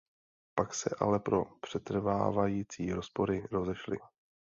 [0.55, 3.97] Pak se ale pro přetrvávající rozpory rozešli.